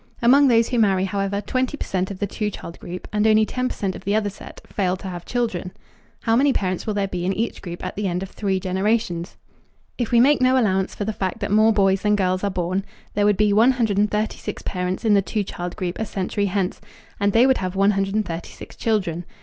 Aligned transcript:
Among 0.19 0.47
those 0.47 0.69
who 0.69 0.79
marry, 0.79 1.05
however, 1.05 1.41
20 1.41 1.77
percent 1.77 2.09
of 2.09 2.17
the 2.17 2.25
two 2.25 2.49
child 2.49 2.79
group, 2.79 3.07
and 3.13 3.27
only 3.27 3.45
10 3.45 3.69
percent 3.69 3.95
of 3.95 4.03
the 4.03 4.15
other 4.15 4.31
set, 4.31 4.59
fail 4.65 4.97
to 4.97 5.07
have 5.07 5.25
children. 5.27 5.71
How 6.21 6.35
many 6.35 6.51
parents 6.53 6.87
will 6.87 6.95
there 6.95 7.07
be 7.07 7.23
in 7.23 7.33
each 7.33 7.61
group 7.61 7.85
at 7.85 7.95
the 7.95 8.07
end 8.07 8.23
of 8.23 8.31
three 8.31 8.59
generations? 8.59 9.37
If 9.99 10.09
we 10.11 10.19
make 10.19 10.41
no 10.41 10.57
allowance 10.59 10.95
for 10.95 11.05
the 11.05 11.13
fact 11.13 11.39
that 11.41 11.51
more 11.51 11.71
boys 11.71 12.01
than 12.01 12.15
girls 12.15 12.43
are 12.43 12.49
born, 12.49 12.83
there 13.13 13.25
would 13.25 13.37
be 13.37 13.53
136 13.53 14.63
parents 14.63 15.05
in 15.05 15.13
the 15.13 15.21
two 15.21 15.43
child 15.43 15.75
group 15.75 15.99
a 15.99 16.05
century 16.07 16.47
hence, 16.47 16.81
and 17.19 17.31
they 17.31 17.45
would 17.45 17.59
have 17.59 17.75
136 17.75 18.75
children. 18.77 19.23